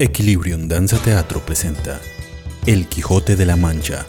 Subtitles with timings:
[0.00, 2.00] Equilibrium Danza Teatro presenta
[2.66, 4.06] El Quijote de la Mancha,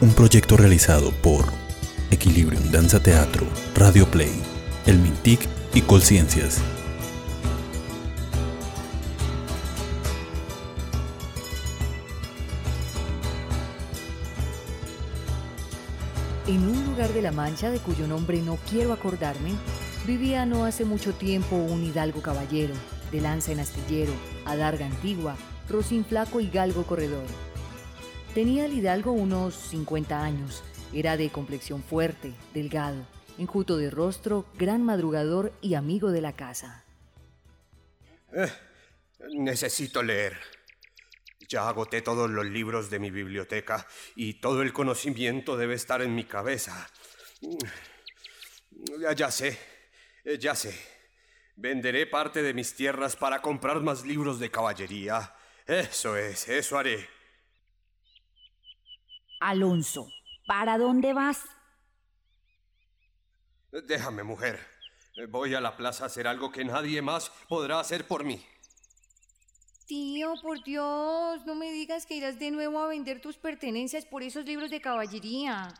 [0.00, 1.46] un proyecto realizado por
[2.12, 3.44] Equilibrium Danza Teatro,
[3.74, 4.30] Radio Play,
[4.86, 5.40] El Mintic
[5.74, 6.62] y Colciencias.
[16.46, 19.54] En un lugar de la Mancha de cuyo nombre no quiero acordarme,
[20.06, 22.74] vivía no hace mucho tiempo un hidalgo caballero,
[23.12, 24.12] de lanza en astillero,
[24.44, 25.36] adarga antigua,
[25.68, 27.26] rocín flaco y galgo corredor.
[28.34, 33.06] Tenía el hidalgo unos 50 años, era de complexión fuerte, delgado,
[33.38, 36.84] enjuto de rostro, gran madrugador y amigo de la casa.
[38.32, 38.52] Eh,
[39.34, 40.36] necesito leer.
[41.48, 46.14] Ya agoté todos los libros de mi biblioteca y todo el conocimiento debe estar en
[46.14, 46.88] mi cabeza.
[49.00, 49.58] Ya, ya sé,
[50.24, 50.95] eh, ya sé.
[51.56, 55.34] Venderé parte de mis tierras para comprar más libros de caballería.
[55.66, 57.08] Eso es, eso haré.
[59.40, 60.06] Alonso,
[60.46, 61.44] ¿para dónde vas?
[63.72, 64.60] Déjame, mujer.
[65.30, 68.44] Voy a la plaza a hacer algo que nadie más podrá hacer por mí.
[69.86, 74.22] Tío, por Dios, no me digas que irás de nuevo a vender tus pertenencias por
[74.22, 75.72] esos libros de caballería.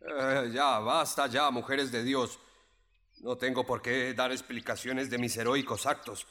[0.00, 2.40] Eh, ya, basta ya, mujeres de Dios.
[3.20, 6.26] No tengo por qué dar explicaciones de mis heroicos actos.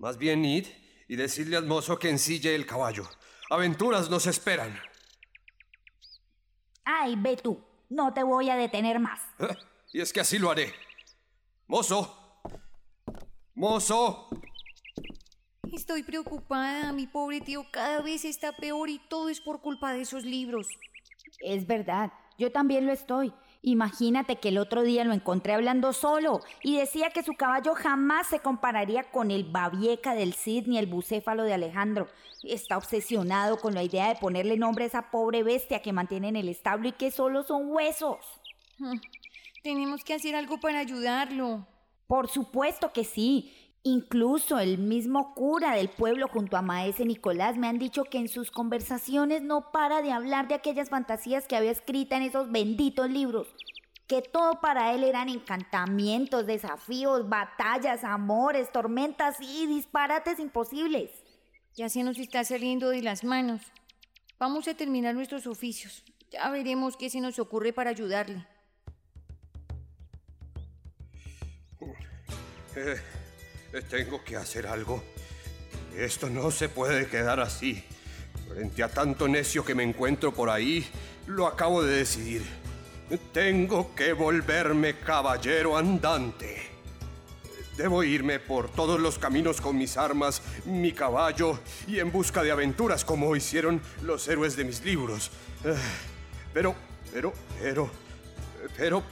[0.00, 0.66] Más bien id
[1.06, 3.08] y decirle al mozo que ensille el caballo.
[3.50, 4.76] Aventuras nos esperan.
[6.84, 9.20] Ay, ve tú, no te voy a detener más.
[9.38, 9.56] ¿Eh?
[9.92, 10.74] Y es que así lo haré.
[11.68, 12.40] Mozo.
[13.54, 14.28] Mozo.
[15.72, 20.02] Estoy preocupada, mi pobre tío cada vez está peor y todo es por culpa de
[20.02, 20.68] esos libros.
[21.40, 23.32] Es verdad, yo también lo estoy.
[23.66, 28.26] Imagínate que el otro día lo encontré hablando solo y decía que su caballo jamás
[28.26, 32.06] se compararía con el Babieca del Cid ni el bucéfalo de Alejandro.
[32.42, 36.36] Está obsesionado con la idea de ponerle nombre a esa pobre bestia que mantiene en
[36.36, 38.18] el establo y que solo son huesos.
[38.78, 38.98] Hmm,
[39.62, 41.66] tenemos que hacer algo para ayudarlo.
[42.06, 43.63] Por supuesto que sí.
[43.86, 48.28] Incluso el mismo cura del pueblo junto a Maese Nicolás me han dicho que en
[48.28, 53.10] sus conversaciones no para de hablar de aquellas fantasías que había escrita en esos benditos
[53.10, 53.46] libros.
[54.06, 61.10] Que todo para él eran encantamientos, desafíos, batallas, amores, tormentas y disparates imposibles.
[61.74, 63.60] Ya se nos está saliendo de las manos.
[64.38, 66.02] Vamos a terminar nuestros oficios.
[66.30, 68.46] Ya veremos qué se nos ocurre para ayudarle.
[73.82, 75.02] Tengo que hacer algo.
[75.96, 77.84] Esto no se puede quedar así.
[78.48, 80.86] Frente a tanto necio que me encuentro por ahí,
[81.26, 82.42] lo acabo de decidir.
[83.32, 86.70] Tengo que volverme caballero andante.
[87.76, 91.58] Debo irme por todos los caminos con mis armas, mi caballo
[91.88, 95.32] y en busca de aventuras como hicieron los héroes de mis libros.
[96.52, 96.76] Pero,
[97.12, 97.90] pero, pero,
[98.76, 99.02] pero,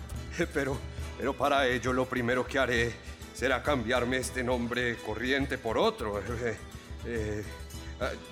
[0.55, 0.79] pero,
[1.19, 6.21] pero para ello lo primero que haré será cambiarme este nombre corriente por otro.
[7.05, 7.43] Eh,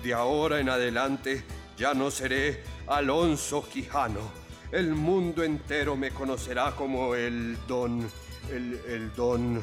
[0.01, 1.43] de ahora en adelante
[1.75, 4.31] ya no seré Alonso Quijano.
[4.71, 8.09] El mundo entero me conocerá como el don...
[8.49, 9.61] El, el don...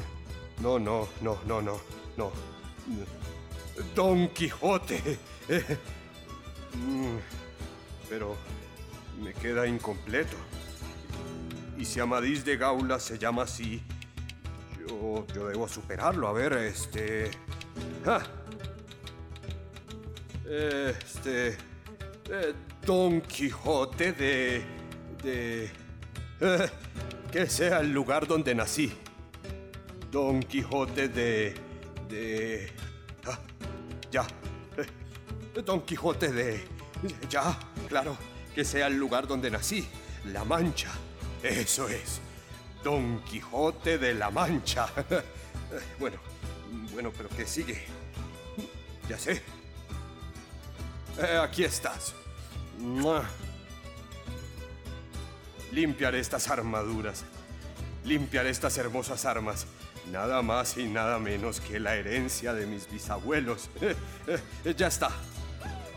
[0.61, 1.81] No, no, no, no, no,
[2.17, 2.31] no.
[3.95, 5.17] Don Quijote.
[6.71, 7.17] Mm,
[8.07, 8.37] pero
[9.23, 10.37] me queda incompleto.
[11.79, 13.81] Y si Amadís de Gaula se llama así,
[14.89, 16.27] yo, debo superarlo.
[16.27, 17.31] A ver, este...
[20.45, 21.49] Este...
[21.49, 22.53] Eh,
[22.85, 24.63] Don Quijote de...
[25.23, 25.71] de...
[26.41, 26.69] Eh,
[27.31, 28.91] que sea el lugar donde nací.
[30.11, 31.53] Don Quijote de...
[32.07, 32.71] de...
[33.25, 33.39] Ah,
[34.11, 34.25] ya.
[34.77, 36.63] Eh, Don Quijote de...
[37.29, 37.57] Ya,
[37.87, 38.17] claro,
[38.53, 39.87] que sea el lugar donde nací.
[40.25, 40.91] La Mancha.
[41.43, 42.21] Eso es.
[42.83, 44.87] Don Quijote de la Mancha.
[45.99, 46.17] bueno,
[46.93, 47.83] bueno, pero ¿qué sigue?
[49.07, 49.41] Ya sé.
[51.17, 52.13] Eh, aquí estás.
[55.71, 57.25] Limpiar estas armaduras.
[58.05, 59.67] Limpiar estas hermosas armas.
[60.11, 63.69] Nada más y nada menos que la herencia de mis bisabuelos.
[64.77, 65.09] ya está.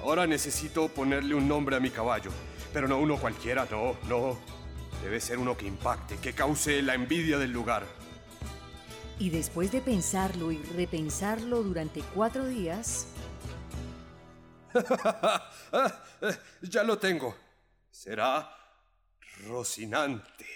[0.03, 2.31] Ahora necesito ponerle un nombre a mi caballo.
[2.73, 4.39] Pero no uno cualquiera, no, no.
[5.03, 7.85] Debe ser uno que impacte, que cause la envidia del lugar.
[9.19, 13.07] Y después de pensarlo y repensarlo durante cuatro días...
[16.63, 17.37] ya lo tengo.
[17.91, 18.51] Será
[19.47, 20.47] Rocinante.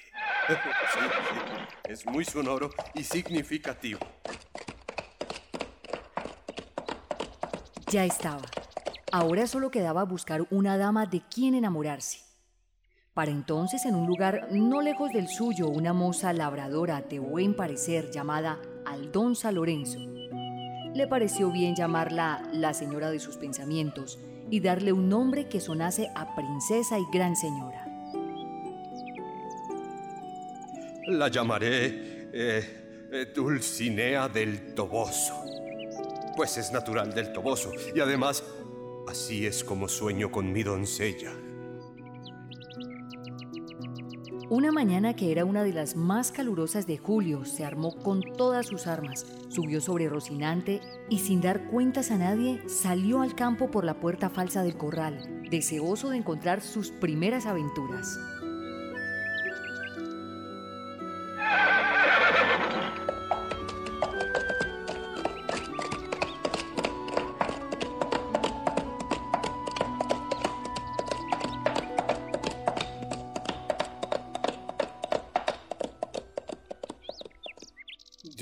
[1.89, 4.01] Es muy sonoro y significativo.
[7.89, 8.43] Ya estaba.
[9.13, 12.26] Ahora solo quedaba buscar una dama de quien enamorarse.
[13.17, 18.11] Para entonces, en un lugar no lejos del suyo, una moza labradora de buen parecer
[18.11, 19.99] llamada Aldonza Lorenzo.
[20.95, 24.19] Le pareció bien llamarla la señora de sus pensamientos
[24.51, 27.87] y darle un nombre que sonase a princesa y gran señora.
[31.07, 35.43] La llamaré eh, eh, Dulcinea del Toboso,
[36.37, 38.45] pues es natural del Toboso y además
[39.09, 41.33] así es como sueño con mi doncella.
[44.49, 48.67] Una mañana que era una de las más calurosas de julio, se armó con todas
[48.67, 53.85] sus armas, subió sobre Rocinante y sin dar cuentas a nadie salió al campo por
[53.85, 58.17] la puerta falsa del corral, deseoso de encontrar sus primeras aventuras.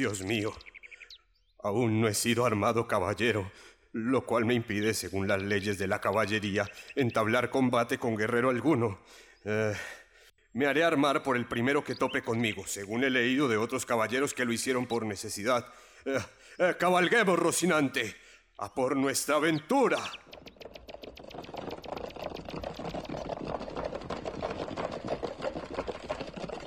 [0.04, 0.52] Dios mío,
[1.62, 3.50] aún no he sido armado caballero,
[3.92, 9.00] lo cual me impide, según las leyes de la caballería, entablar combate con guerrero alguno.
[9.46, 9.72] Eh,
[10.52, 14.34] me haré armar por el primero que tope conmigo, según he leído de otros caballeros
[14.34, 15.72] que lo hicieron por necesidad.
[16.04, 16.18] Eh,
[16.58, 18.14] eh, cabalguemos, Rocinante,
[18.58, 20.00] a por nuestra aventura.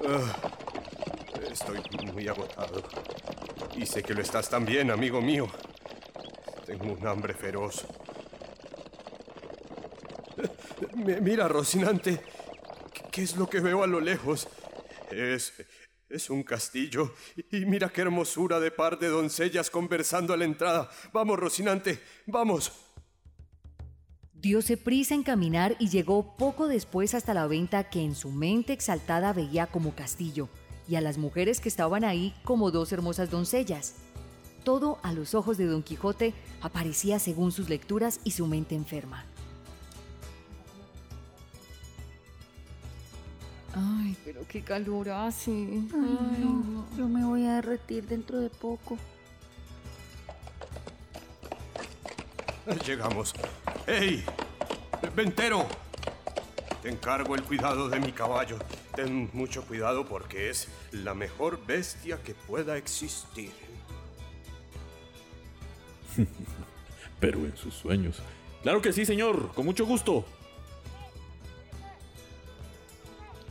[0.10, 0.56] Ah,
[1.75, 2.84] estoy muy agotado.
[3.75, 5.48] Y sé que lo estás también, amigo mío.
[6.66, 7.86] Tengo un hambre feroz.
[10.96, 12.22] Mi- Mira, Rocinante,
[13.12, 14.48] ¿qué es lo que veo a lo lejos?
[15.12, 15.54] Es.
[16.10, 17.14] es un castillo.
[17.52, 20.90] Y mira qué hermosura de par de doncellas conversando a la entrada.
[21.14, 22.72] Vamos, Rocinante, vamos.
[24.34, 28.72] Diose prisa en caminar y llegó poco después hasta la venta que en su mente
[28.74, 30.48] exaltada veía como castillo
[30.88, 33.95] y a las mujeres que estaban ahí como dos hermosas doncellas.
[34.63, 39.25] Todo a los ojos de Don Quijote aparecía según sus lecturas y su mente enferma.
[43.74, 45.51] Ay, pero qué calor hace.
[45.51, 48.98] Ay, no, yo me voy a derretir dentro de poco.
[52.86, 53.33] Llegamos.
[53.86, 54.25] ¡Ey!
[55.16, 55.66] ¡Ventero!
[56.81, 58.57] Te encargo el cuidado de mi caballo.
[58.98, 63.52] Ten mucho cuidado porque es la mejor bestia que pueda existir.
[67.20, 68.24] Pero en sus sueños.
[68.64, 70.26] Claro que sí, señor, con mucho gusto.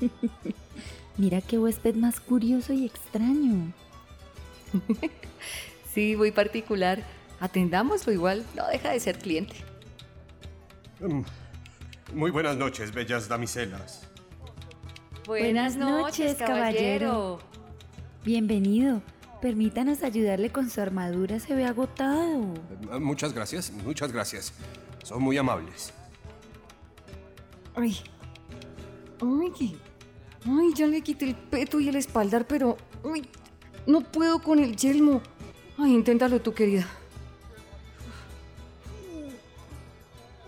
[1.16, 3.72] Mira qué huésped más curioso y extraño.
[5.94, 7.02] Sí, muy particular.
[7.40, 9.54] Atendámoslo igual, no deja de ser cliente.
[11.00, 11.22] Mm.
[12.12, 14.06] Muy buenas noches, bellas damiselas.
[15.26, 17.40] Buenas noches, caballero.
[18.24, 19.02] Bienvenido.
[19.42, 22.54] Permítanos ayudarle con su armadura, se ve agotado.
[22.92, 24.52] Eh, Muchas gracias, muchas gracias.
[25.02, 25.92] Son muy amables.
[27.74, 27.96] Ay.
[29.20, 29.76] Ay.
[30.46, 32.76] Ay, ya le quité el peto y el espaldar, pero.
[33.04, 33.28] Ay,
[33.86, 35.20] no puedo con el yelmo.
[35.76, 36.86] Ay, inténtalo tú, querida.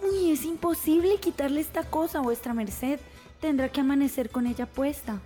[0.02, 3.00] Uy, es imposible quitarle esta cosa, vuestra merced.
[3.40, 5.20] Tendrá que amanecer con ella puesta.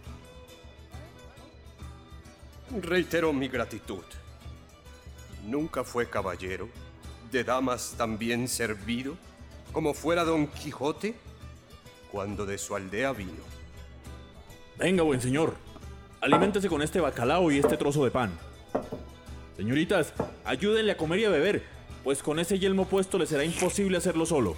[2.80, 4.04] Reitero mi gratitud.
[5.46, 6.68] Nunca fue caballero,
[7.30, 9.16] de damas también servido,
[9.72, 11.14] como fuera Don Quijote,
[12.10, 13.42] cuando de su aldea vino.
[14.78, 15.54] Venga, buen señor.
[16.20, 18.30] Aliméntese con este bacalao y este trozo de pan.
[19.56, 20.12] Señoritas,
[20.44, 21.62] ayúdenle a comer y a beber,
[22.04, 24.56] pues con ese yelmo puesto le será imposible hacerlo solo.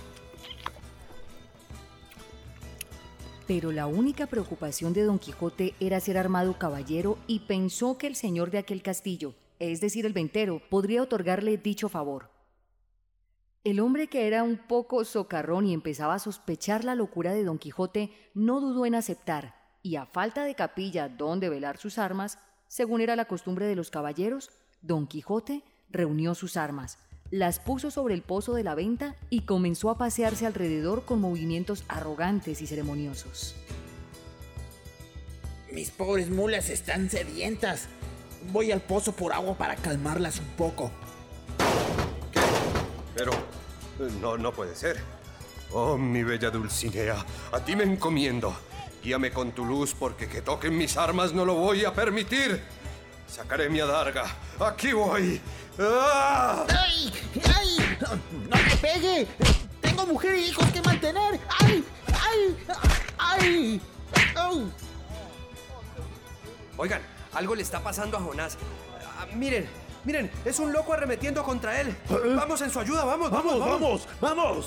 [3.47, 8.17] Pero la única preocupación de Don Quijote era ser armado caballero y pensó que el
[8.17, 12.31] señor de aquel castillo, es decir, el ventero, podría otorgarle dicho favor.
[13.63, 17.59] El hombre que era un poco socarrón y empezaba a sospechar la locura de Don
[17.59, 23.03] Quijote no dudó en aceptar, y a falta de capilla donde velar sus armas, según
[23.03, 26.99] era la costumbre de los caballeros, Don Quijote reunió sus armas,
[27.31, 31.85] las puso sobre el pozo de la venta y comenzó a pasearse alrededor con movimientos
[31.89, 33.57] arrogantes y ceremoniosos.
[35.73, 37.89] Mis pobres mulas están sedientas.
[38.53, 40.91] Voy al pozo por agua para calmarlas un poco.
[43.17, 44.99] Pero eh, no, no puede ser.
[45.73, 47.17] Oh, mi bella Dulcinea,
[47.51, 48.55] a ti me encomiendo.
[49.03, 52.63] Guíame con tu luz porque que toquen mis armas no lo voy a permitir.
[53.27, 54.25] Sacaré mi adarga.
[54.61, 55.41] Aquí voy.
[55.79, 56.67] ¡Ah!
[56.69, 57.13] ¡Ay!
[57.57, 57.97] ¡Ay!
[58.49, 59.29] ¡No me pegue!
[59.81, 61.41] ¡Tengo mujer y hijos que mantener!
[61.61, 61.85] ¡Ay!
[62.23, 62.57] ¡Ay!
[63.19, 63.81] ¡Ay!
[64.37, 64.71] ¡Au!
[66.77, 67.03] Oigan,
[67.33, 68.57] algo le está pasando a Jonás.
[69.19, 69.69] Ah, miren,
[70.05, 71.97] miren, es un loco arremetiendo contra él.
[72.37, 74.09] Vamos en su ayuda, vamos, vamos, vamos.
[74.21, 74.67] vamos!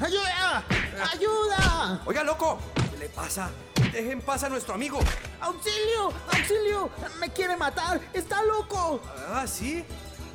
[0.00, 0.64] ¡Ayuda!
[1.12, 2.02] ¡Ayuda!
[2.06, 2.58] Oiga, loco,
[2.90, 3.50] ¿qué le pasa?
[3.92, 4.98] Dejen en paz a nuestro amigo.
[5.40, 6.12] ¡Auxilio!
[6.32, 6.90] ¡Auxilio!
[7.18, 8.00] ¡Me quiere matar!
[8.12, 9.00] ¡Está loco!
[9.32, 9.84] Ah, sí.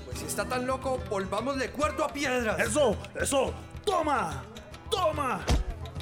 [0.05, 2.55] Pues si está tan loco, volvámosle cuarto a piedra.
[2.57, 2.97] ¡Eso!
[3.19, 3.53] ¡Eso!
[3.85, 4.43] ¡Toma!
[4.89, 5.41] ¡Toma!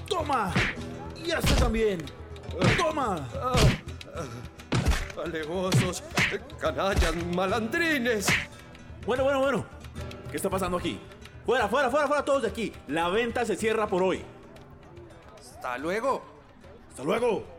[0.07, 0.53] ¡Toma!
[1.23, 2.05] ¡Y este también!
[2.77, 3.27] ¡Toma!
[5.23, 6.03] Alegosos,
[6.59, 8.27] canallas, malandrines.
[9.05, 9.65] Bueno, bueno, bueno.
[10.29, 10.99] ¿Qué está pasando aquí?
[11.45, 12.73] Fuera, fuera, fuera, fuera todos de aquí.
[12.87, 14.23] La venta se cierra por hoy.
[15.39, 16.23] Hasta luego.
[16.89, 17.52] ¡Hasta luego!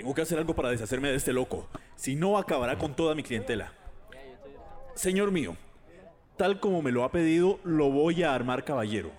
[0.00, 1.68] Tengo que hacer algo para deshacerme de este loco.
[1.94, 3.70] Si no, acabará con toda mi clientela.
[4.94, 5.58] Señor mío,
[6.38, 9.10] tal como me lo ha pedido, lo voy a armar caballero.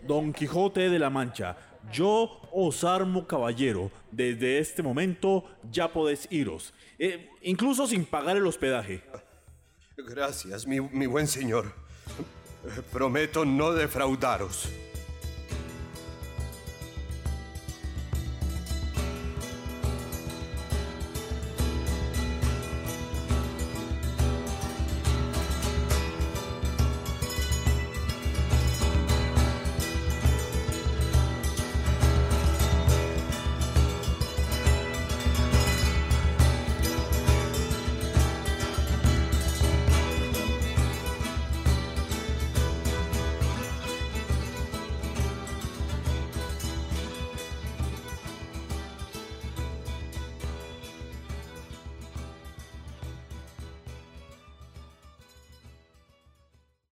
[0.00, 1.58] Don Quijote de la Mancha,
[1.92, 3.90] yo os armo caballero.
[4.10, 6.72] Desde este momento ya podéis iros.
[6.98, 9.02] Eh, incluso sin pagar el hospedaje.
[9.98, 11.74] Gracias, mi, mi buen señor.
[12.90, 14.66] Prometo no defraudaros.